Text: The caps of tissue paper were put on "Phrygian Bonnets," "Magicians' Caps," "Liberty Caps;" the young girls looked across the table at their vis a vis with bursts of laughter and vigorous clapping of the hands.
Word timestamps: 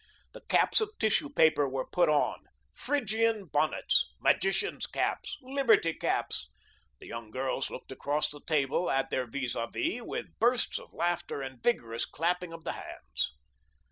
The 0.31 0.41
caps 0.49 0.81
of 0.81 0.89
tissue 0.97 1.29
paper 1.29 1.69
were 1.69 1.85
put 1.85 2.09
on 2.09 2.45
"Phrygian 2.73 3.45
Bonnets," 3.45 4.09
"Magicians' 4.19 4.87
Caps," 4.87 5.37
"Liberty 5.43 5.93
Caps;" 5.93 6.49
the 6.99 7.05
young 7.05 7.29
girls 7.29 7.69
looked 7.69 7.91
across 7.91 8.31
the 8.31 8.41
table 8.41 8.89
at 8.89 9.11
their 9.11 9.27
vis 9.27 9.53
a 9.53 9.67
vis 9.67 10.01
with 10.01 10.39
bursts 10.39 10.79
of 10.79 10.91
laughter 10.91 11.43
and 11.43 11.61
vigorous 11.61 12.05
clapping 12.07 12.51
of 12.51 12.63
the 12.63 12.71
hands. 12.71 13.35